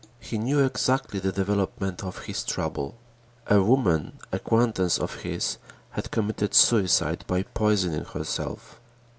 He 0.19 0.39
knew 0.39 0.57
exactly 0.65 1.19
the 1.19 1.31
development 1.31 2.03
of 2.03 2.23
his 2.25 2.43
trouble. 2.43 2.95
A 3.45 3.61
woman 3.61 4.17
acquaintance 4.31 4.97
of 4.97 5.21
his 5.21 5.59
had 5.91 6.09
committed 6.09 6.55
suicide 6.55 7.23
by 7.27 7.43
poisoning 7.43 8.05
herself. 8.05 8.79